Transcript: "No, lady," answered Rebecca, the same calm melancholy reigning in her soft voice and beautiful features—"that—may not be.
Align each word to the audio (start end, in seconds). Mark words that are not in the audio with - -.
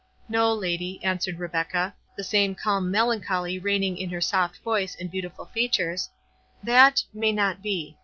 "No, 0.27 0.51
lady," 0.51 0.99
answered 1.03 1.37
Rebecca, 1.37 1.93
the 2.17 2.23
same 2.23 2.55
calm 2.55 2.89
melancholy 2.89 3.59
reigning 3.59 3.97
in 3.99 4.09
her 4.09 4.19
soft 4.19 4.57
voice 4.63 4.97
and 4.99 5.11
beautiful 5.11 5.45
features—"that—may 5.45 7.31
not 7.31 7.61
be. 7.61 7.95